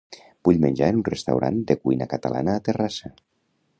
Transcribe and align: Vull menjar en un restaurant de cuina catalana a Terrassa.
Vull 0.47 0.61
menjar 0.61 0.87
en 0.93 1.01
un 1.01 1.03
restaurant 1.11 1.59
de 1.73 1.77
cuina 1.83 2.07
catalana 2.15 2.57
a 2.61 2.65
Terrassa. 2.69 3.13